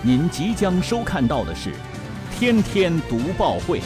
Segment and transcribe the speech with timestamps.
[0.00, 1.70] 您即将收看到的是
[2.38, 3.80] 《天天读报会》。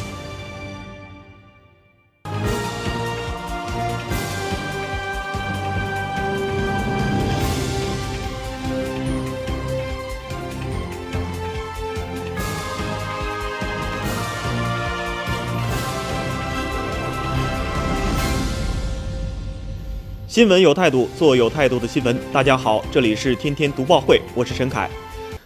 [20.28, 22.18] 新闻有态度，做有态度的新闻。
[22.34, 24.90] 大家好，这里是天天读报会，我是陈凯。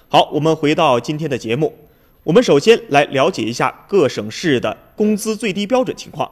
[0.09, 1.75] 好，我们回到今天的节目，
[2.23, 6.31] 我们首先来了解一下各省市的工资最低标准情况。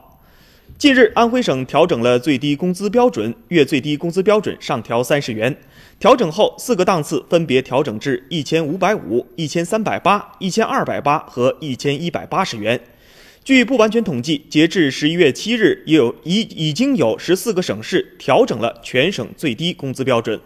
[0.77, 5.53] 近日，安徽省调整了最低工资标准，月最低工资标准上调三十元。
[5.99, 12.79] 调整后，四个档次分别调整至一千五百五、一千三百八、一千二百八和一千一百八十元。
[13.43, 20.39] 据不完全统计，截至十一月七日，有已已经有十四个省市调整了全省最低工资标准。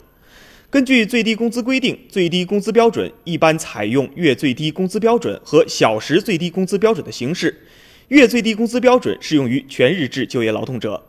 [0.72, 7.64] 根据最低工资规定，最低工资标准一般采用月最低工资标准和小时最低工资标准的形式。
[8.10, 11.04] 月最低工资标准适用于全日制就业劳动者。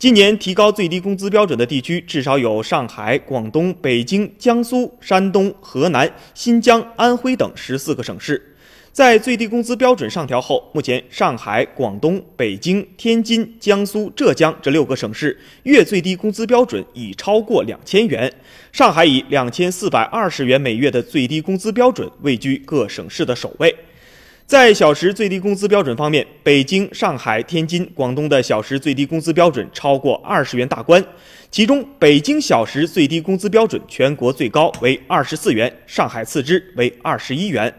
[0.00, 8.56] 今年提高最低工资标准的地区至少有上海、广东、北京、江苏、山东、河南、新疆、安徽等十四个省市。
[8.98, 18.28] 在最低工资标准上调后，目前上海、广东、北京、天津、江苏、浙江这六个省市月最低工资标准已超过两千元。
[18.72, 23.72] 上海以两千四百二十元每月的最低工资标准位居各省市的首位。
[24.46, 31.00] 在小时最低工资标准方面，北京、上海、天津、广东的小时最低工资标准超过二十元大关，
[31.52, 37.72] 其中北京小时最低工资标准全国最高为二十四元，上海次之为二十一元。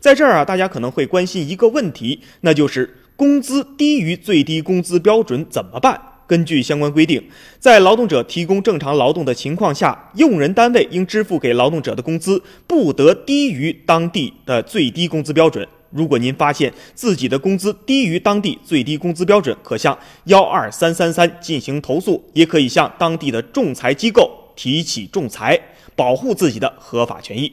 [0.00, 6.00] 在这儿啊，大家可能会关心一个问题，那就是工资低于最低工资标准怎么办？
[6.28, 7.22] 根据相关规定，
[7.60, 15.66] 在劳动者提供正常劳动的情况下，用人单位应支付给劳动者的工资不得低于当地的最低工资标准。
[15.90, 25.58] 如果您发现自己的工资低于当地最低工资标准，可向幺二三三三进行投诉，也可以向当地的仲裁机构提起仲裁，
[25.94, 27.52] 保护自己的合法权益。